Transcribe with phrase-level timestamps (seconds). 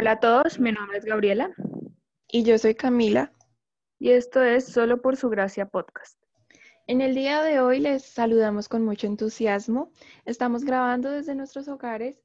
[0.00, 1.54] Hola a todos, mi nombre es Gabriela.
[2.26, 3.34] Y yo soy Camila.
[3.98, 6.18] Y esto es Solo por su gracia podcast.
[6.86, 9.92] En el día de hoy les saludamos con mucho entusiasmo.
[10.24, 12.22] Estamos grabando desde nuestros hogares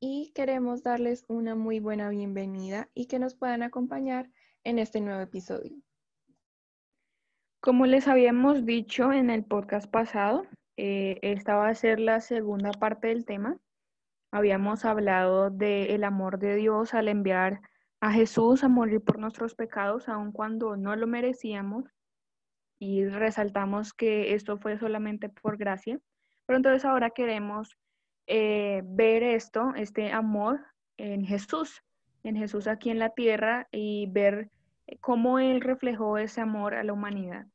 [0.00, 4.28] y queremos darles una muy buena bienvenida y que nos puedan acompañar
[4.64, 5.76] en este nuevo episodio.
[7.60, 10.44] Como les habíamos dicho en el podcast pasado,
[10.76, 13.60] eh, esta va a ser la segunda parte del tema
[14.32, 17.60] Habíamos hablado del amor de Dios al enviar
[18.00, 21.84] a Jesús a morir por nuestros pecados, aun cuando no lo merecíamos,
[22.78, 26.00] y resaltamos que esto fue solamente por gracia.
[26.46, 27.78] Pero entonces ahora queremos
[28.26, 30.64] eh, ver esto, este amor
[30.96, 31.82] en Jesús,
[32.24, 34.50] en Jesús aquí en la tierra y ver
[35.00, 37.46] cómo Él reflejó ese amor a la humanidad.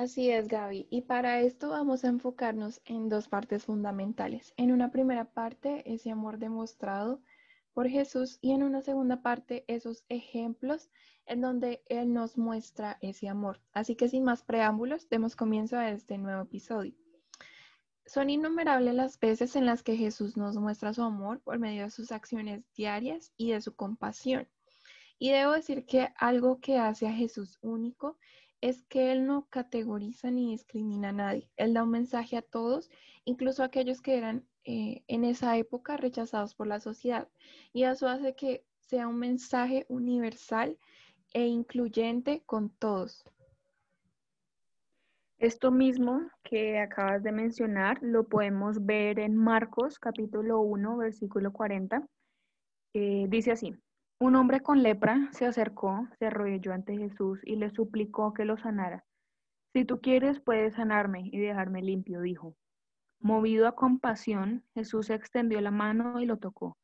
[0.00, 0.86] Así es, Gaby.
[0.88, 4.54] Y para esto vamos a enfocarnos en dos partes fundamentales.
[4.56, 7.20] En una primera parte, ese amor demostrado
[7.74, 10.88] por Jesús y en una segunda parte, esos ejemplos
[11.26, 13.60] en donde Él nos muestra ese amor.
[13.74, 16.94] Así que sin más preámbulos, demos comienzo a este nuevo episodio.
[18.06, 21.90] Son innumerables las veces en las que Jesús nos muestra su amor por medio de
[21.90, 24.48] sus acciones diarias y de su compasión.
[25.18, 28.16] Y debo decir que algo que hace a Jesús único
[28.60, 31.50] es que Él no categoriza ni discrimina a nadie.
[31.56, 32.90] Él da un mensaje a todos,
[33.24, 37.28] incluso a aquellos que eran eh, en esa época rechazados por la sociedad.
[37.72, 40.78] Y eso hace que sea un mensaje universal
[41.32, 43.24] e incluyente con todos.
[45.38, 52.06] Esto mismo que acabas de mencionar lo podemos ver en Marcos capítulo 1, versículo 40.
[52.92, 53.74] Eh, dice así,
[54.20, 58.58] un hombre con lepra se acercó, se arrodilló ante Jesús y le suplicó que lo
[58.58, 59.04] sanara.
[59.72, 62.54] Si tú quieres, puedes sanarme y dejarme limpio, dijo.
[63.18, 66.76] Movido a compasión, Jesús extendió la mano y lo tocó.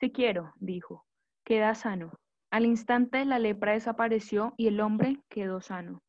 [0.00, 1.04] Si quiero, dijo,
[1.44, 2.12] queda sano.
[2.50, 6.00] Al instante la lepra desapareció y el hombre quedó sano.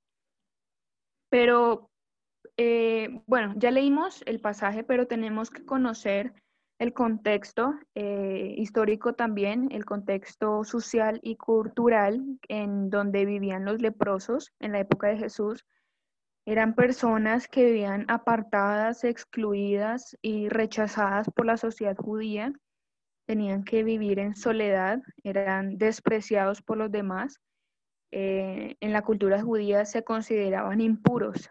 [1.30, 1.90] Pero,
[2.56, 6.34] eh, bueno, ya leímos el pasaje, pero tenemos que conocer
[6.80, 14.54] el contexto eh, histórico también, el contexto social y cultural en donde vivían los leprosos
[14.60, 15.66] en la época de Jesús.
[16.46, 22.54] Eran personas que vivían apartadas, excluidas y rechazadas por la sociedad judía.
[23.28, 27.42] Tenían que vivir en soledad, eran despreciados por los demás.
[28.12, 31.50] Eh, en la cultura judía se consideraban impuros.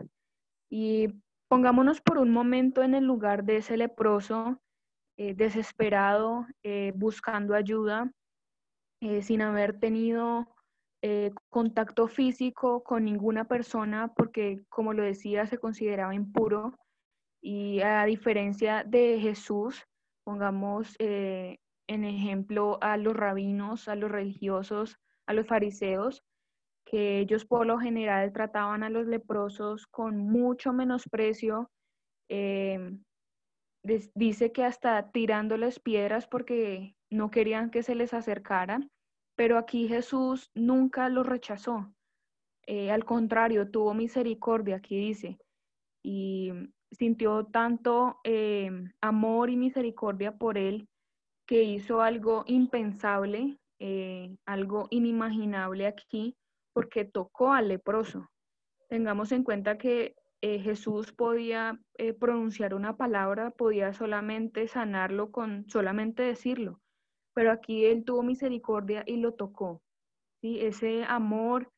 [0.71, 1.09] Y
[1.49, 4.59] pongámonos por un momento en el lugar de ese leproso
[5.21, 8.09] eh, desesperado, eh, buscando ayuda,
[9.01, 10.55] eh, sin haber tenido
[11.49, 16.77] contacto físico con ninguna persona, porque como lo decía, se consideraba impuro.
[17.41, 19.85] Y a diferencia de Jesús,
[20.25, 26.25] pongamos en ejemplo a los rabinos, a los religiosos, a los fariseos,
[26.85, 31.71] que ellos por lo general trataban a los leprosos con mucho menosprecio,
[33.83, 38.91] dice que hasta tirándoles piedras porque no querían que se les acercaran,
[39.37, 41.93] pero aquí Jesús nunca los rechazó.
[42.67, 45.39] Eh, al contrario, tuvo misericordia, aquí dice,
[46.03, 46.53] y
[46.91, 50.89] sintió tanto eh, amor y misericordia por él
[51.47, 56.37] que hizo algo impensable, eh, algo inimaginable aquí,
[56.75, 58.29] porque tocó al leproso.
[58.89, 65.69] Tengamos en cuenta que eh, Jesús podía eh, pronunciar una palabra, podía solamente sanarlo con
[65.69, 66.81] solamente decirlo,
[67.35, 69.83] pero aquí él tuvo misericordia y lo tocó.
[70.41, 70.61] ¿sí?
[70.61, 71.73] Ese amor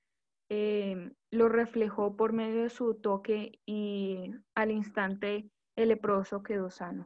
[0.51, 7.05] eh, lo reflejó por medio de su toque y al instante el leproso quedó sano.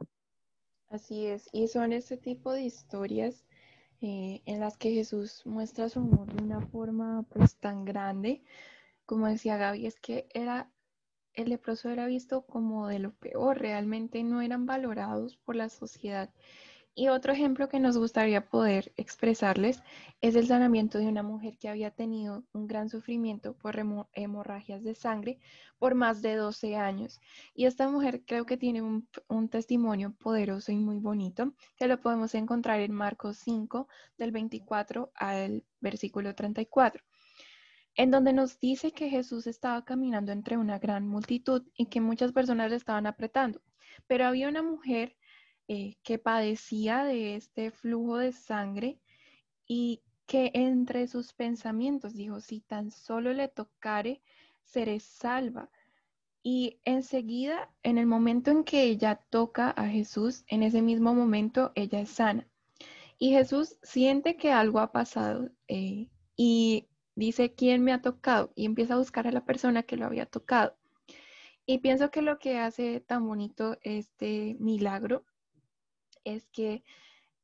[0.89, 3.45] Así es, y son este tipo de historias
[4.01, 8.43] en las que Jesús muestra su amor de una forma pues tan grande,
[9.07, 10.69] como decía Gaby, es que era
[11.35, 16.29] el leproso era visto como de lo peor, realmente no eran valorados por la sociedad.
[16.97, 19.83] Y otro ejemplo que nos gustaría poder expresarles
[20.21, 23.75] es el sanamiento de una mujer que había tenido un gran sufrimiento por
[24.13, 25.37] hemorragias de sangre
[25.77, 27.19] por más de 12 años.
[27.53, 31.99] Y esta mujer creo que tiene un, un testimonio poderoso y muy bonito que lo
[31.99, 37.03] podemos encontrar en Marcos 5 del 24 al versículo 34
[37.95, 42.31] en donde nos dice que Jesús estaba caminando entre una gran multitud y que muchas
[42.31, 43.61] personas le estaban apretando.
[44.07, 45.15] Pero había una mujer
[45.67, 48.99] eh, que padecía de este flujo de sangre
[49.67, 54.21] y que entre sus pensamientos dijo, si tan solo le tocare,
[54.63, 55.69] seré salva.
[56.43, 61.71] Y enseguida, en el momento en que ella toca a Jesús, en ese mismo momento
[61.75, 62.47] ella es sana.
[63.17, 68.51] Y Jesús siente que algo ha pasado eh, y dice, ¿quién me ha tocado?
[68.55, 70.75] Y empieza a buscar a la persona que lo había tocado.
[71.65, 75.25] Y pienso que lo que hace tan bonito este milagro
[76.23, 76.83] es que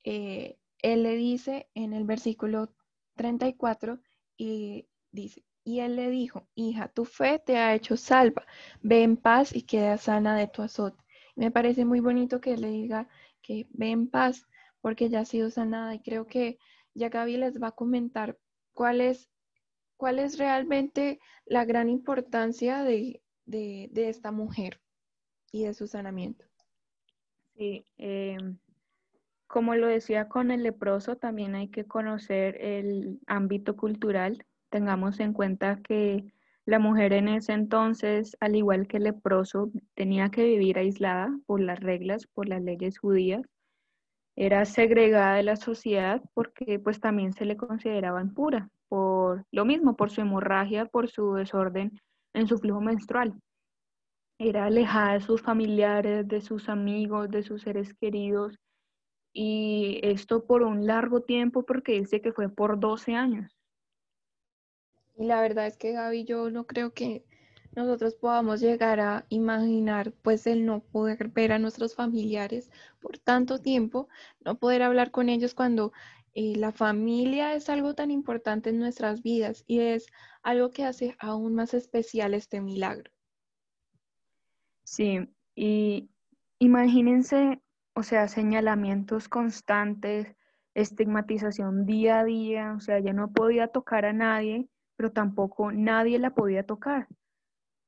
[0.03, 2.73] eh, él le dice en el versículo
[3.15, 3.99] 34
[4.37, 8.45] y dice, y él le dijo, hija, tu fe te ha hecho salva,
[8.81, 11.03] ve en paz y queda sana de tu azote.
[11.35, 13.07] Me parece muy bonito que le diga
[13.41, 14.47] que ve en paz
[14.81, 16.57] porque ya ha sido sanada y creo que
[16.93, 18.37] ya Gaby les va a comentar
[18.73, 19.29] cuál es,
[20.01, 23.21] cuál es realmente la gran importancia de,
[23.93, 24.81] esta mujer
[25.51, 26.43] y de su sanamiento.
[27.55, 28.35] Sí, eh,
[29.45, 34.43] como lo decía con el leproso, también hay que conocer el ámbito cultural.
[34.71, 36.33] Tengamos en cuenta que
[36.65, 41.61] la mujer en ese entonces, al igual que el leproso, tenía que vivir aislada por
[41.61, 43.43] las reglas, por las leyes judías.
[44.35, 49.10] Era segregada de la sociedad porque pues también se le consideraba impura por
[49.51, 51.99] lo mismo, por su hemorragia, por su desorden
[52.33, 53.33] en su flujo menstrual.
[54.37, 58.57] Era alejada de sus familiares, de sus amigos, de sus seres queridos
[59.33, 63.55] y esto por un largo tiempo porque dice que fue por 12 años.
[65.17, 67.23] Y la verdad es que Gaby, yo no creo que
[67.75, 72.69] nosotros podamos llegar a imaginar pues el no poder ver a nuestros familiares
[72.99, 74.09] por tanto tiempo,
[74.43, 75.93] no poder hablar con ellos cuando
[76.33, 80.07] la familia es algo tan importante en nuestras vidas y es
[80.43, 83.11] algo que hace aún más especial este milagro.
[84.83, 85.19] Sí,
[85.55, 86.09] y
[86.59, 87.61] imagínense
[87.93, 90.35] o sea, señalamientos constantes,
[90.73, 96.17] estigmatización día a día, o sea, ella no podía tocar a nadie, pero tampoco nadie
[96.19, 97.07] la podía tocar.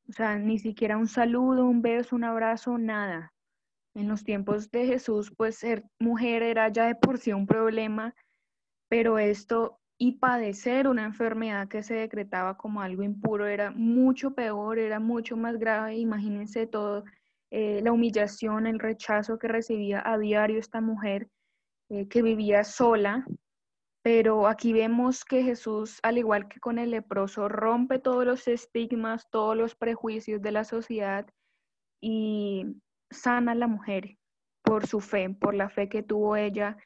[0.09, 3.33] O sea, ni siquiera un saludo, un beso, un abrazo, nada.
[3.95, 8.13] En los tiempos de Jesús, pues ser mujer era ya de por sí un problema,
[8.93, 14.77] pero esto y padecer una enfermedad que se decretaba como algo impuro era mucho peor,
[14.77, 15.97] era mucho más grave.
[15.97, 17.03] Imagínense todo
[17.49, 21.27] eh, la humillación, el rechazo que recibía a diario esta mujer
[21.89, 23.25] eh, que vivía sola.
[24.03, 29.27] Pero aquí vemos que Jesús, al igual que con el leproso, rompe todos los estigmas,
[29.31, 31.25] todos los prejuicios de la sociedad
[31.99, 32.79] y
[33.09, 34.19] sana a la mujer
[34.61, 36.77] por su fe, por la fe que tuvo ella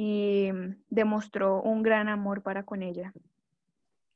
[0.00, 0.50] y
[0.90, 3.12] demostró un gran amor para con ella.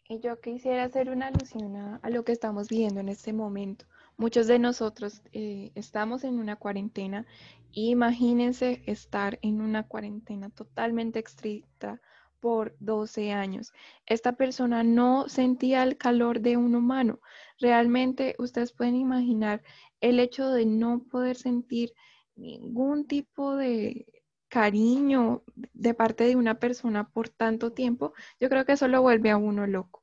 [0.09, 3.87] Y yo quisiera hacer una alusión a, lo que estamos viendo en este momento.
[4.17, 7.27] Muchos de nosotros eh, estamos en una cuarentena.
[7.73, 12.01] Imagínense estar en una cuarentena totalmente estricta
[12.39, 13.73] por 12 años.
[14.07, 17.19] Esta persona no sentía el calor de un humano.
[17.59, 19.65] Realmente ustedes pueden imaginar
[20.01, 21.93] el hecho de no poder sentir
[22.37, 24.07] ningún tipo de
[24.53, 25.43] cariño
[25.83, 28.15] de parte de una persona por tanto tiempo.
[28.41, 30.03] Yo creo que eso lo vuelve a uno loco.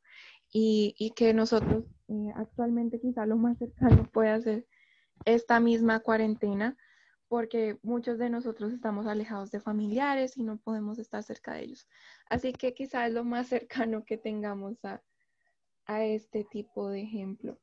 [0.52, 4.68] Y, y que nosotros eh, actualmente quizá lo más cercano puede ser
[5.26, 6.76] esta misma cuarentena,
[7.30, 11.88] porque muchos de nosotros estamos alejados de familiares y no podemos estar cerca de ellos.
[12.30, 15.02] Así que quizá es lo más cercano que tengamos a,
[15.86, 17.58] a este tipo de ejemplo.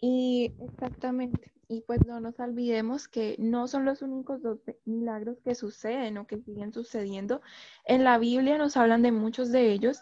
[0.00, 5.54] Y exactamente, y pues no nos olvidemos que no son los únicos dos milagros que
[5.54, 7.40] suceden o que siguen sucediendo.
[7.84, 10.00] En la Biblia nos hablan de muchos de ellos,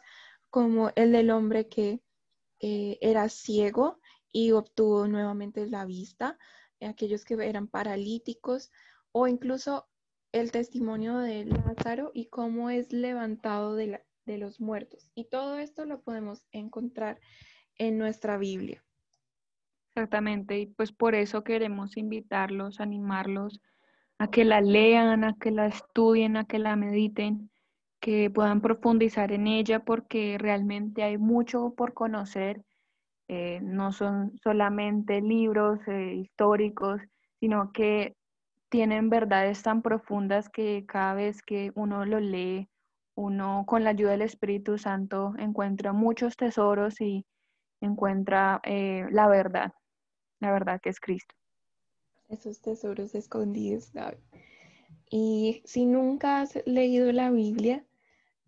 [0.51, 2.01] como el del hombre que
[2.61, 6.39] eh, era ciego y obtuvo nuevamente la vista,
[6.81, 8.71] aquellos que eran paralíticos
[9.13, 9.89] o incluso
[10.33, 15.11] el testimonio de Lázaro y cómo es levantado de, de los muertos.
[15.15, 17.21] Y todo esto lo podemos encontrar
[17.79, 18.85] en nuestra Biblia.
[19.97, 23.61] Exactamente, y pues por eso queremos invitarlos, animarlos
[24.19, 27.51] a que la lean, a que la estudien, a que la mediten,
[28.01, 32.63] que puedan profundizar en ella porque realmente hay mucho por conocer.
[33.29, 37.03] Eh, no son solamente libros eh, históricos,
[37.41, 38.17] sino que
[38.71, 42.69] tienen verdades tan profundas que cada vez que uno lo lee,
[43.17, 47.27] uno con la ayuda del Espíritu Santo encuentra muchos tesoros y
[47.83, 49.73] encuentra eh, la verdad,
[50.41, 51.35] la verdad que es Cristo.
[52.29, 53.93] Esos tesoros escondidos,
[55.11, 57.85] Y si nunca has leído la Biblia,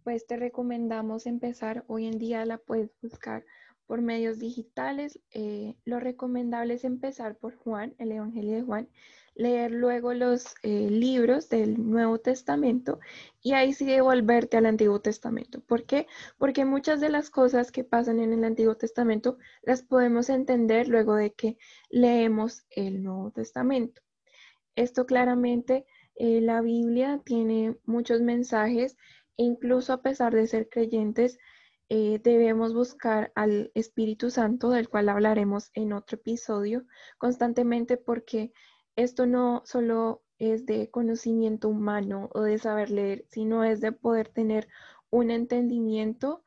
[0.02, 1.84] pues te recomendamos empezar.
[1.88, 3.44] Hoy en día la puedes buscar
[3.86, 5.20] por medios digitales.
[5.30, 8.88] Eh, lo recomendable es empezar por Juan, el Evangelio de Juan,
[9.36, 12.98] leer luego los eh, libros del Nuevo Testamento
[13.42, 15.60] y ahí sí volverte al Antiguo Testamento.
[15.60, 16.08] ¿Por qué?
[16.38, 21.14] Porque muchas de las cosas que pasan en el Antiguo Testamento las podemos entender luego
[21.14, 21.58] de que
[21.90, 24.02] leemos el Nuevo Testamento.
[24.74, 25.86] Esto claramente
[26.18, 28.96] Eh, la Biblia tiene muchos mensajes
[29.36, 31.38] e incluso a pesar de ser creyentes,
[31.90, 36.86] eh, debemos buscar al Espíritu Santo, del cual hablaremos en otro episodio,
[37.18, 38.52] constantemente porque
[38.96, 44.28] esto no solo es de conocimiento humano o de saber leer, sino es de poder
[44.28, 44.68] tener
[45.10, 46.42] un entendimiento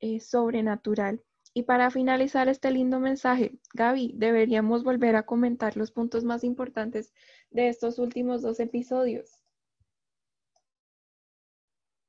[0.00, 1.22] eh, sobrenatural.
[1.52, 7.12] Y para finalizar este lindo mensaje, Gaby, deberíamos volver a comentar los puntos más importantes
[7.50, 9.40] de estos últimos dos episodios.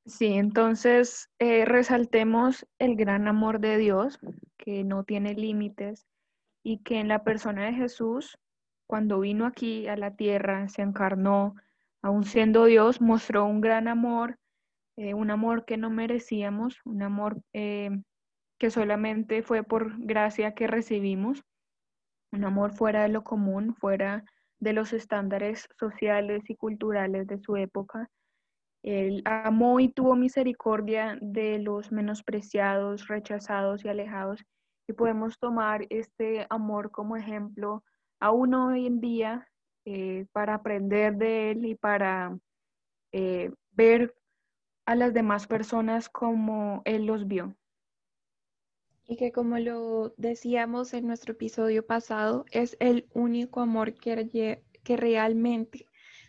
[0.06, 4.20] Sí, entonces eh, resaltemos el gran amor de Dios,
[4.58, 6.08] que no tiene límites
[6.64, 8.38] y que en la persona de Jesús,
[8.92, 11.56] cuando vino aquí a la tierra, se encarnó,
[12.02, 14.38] aún siendo Dios, mostró un gran amor,
[14.98, 17.90] eh, un amor que no merecíamos, un amor eh,
[18.60, 21.42] que solamente fue por gracia que recibimos,
[22.34, 24.26] un amor fuera de lo común, fuera
[24.60, 28.10] de los estándares sociales y culturales de su época
[28.84, 34.44] él amó y tuvo misericordia de los menospreciados, rechazados y alejados.
[34.88, 37.84] Y podemos tomar este amor como ejemplo
[38.22, 39.50] aún hoy en día
[39.84, 42.40] eh, para aprender de él y para
[43.12, 44.16] eh, ver
[44.86, 47.58] a las demás personas como él los vio.
[49.06, 54.98] Y que como lo decíamos en nuestro episodio pasado, es el único amor que, que
[54.98, 55.88] realmente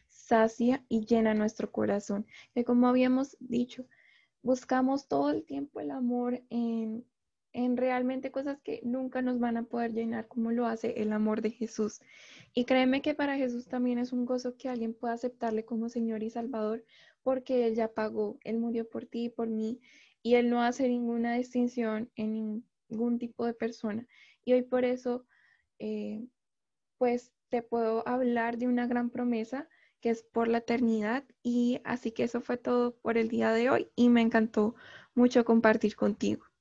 [0.08, 2.26] sacia y llena nuestro corazón.
[2.54, 3.84] Que como habíamos dicho,
[4.42, 7.04] buscamos todo el tiempo el amor en,
[7.52, 11.42] en realmente cosas que nunca nos van a poder llenar como lo hace el amor
[11.42, 12.00] de Jesús.
[12.54, 16.22] Y créeme que para Jesús también es un gozo que alguien pueda aceptarle como Señor
[16.22, 16.84] y Salvador
[17.22, 19.80] porque Él ya pagó, Él murió por ti y por mí
[20.22, 24.06] y Él no hace ninguna distinción en ningún tipo de persona.
[24.44, 25.26] Y hoy por eso,
[25.78, 26.24] eh,
[26.98, 29.68] pues te puedo hablar de una gran promesa
[30.00, 31.24] que es por la eternidad.
[31.42, 34.74] Y así que eso fue todo por el día de hoy y me encantó
[35.14, 36.51] mucho compartir contigo.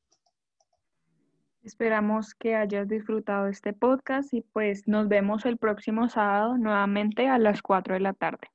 [1.64, 7.38] Esperamos que hayas disfrutado este podcast y pues nos vemos el próximo sábado nuevamente a
[7.38, 8.48] las 4 de la tarde.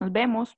[0.00, 0.56] Nos vemos.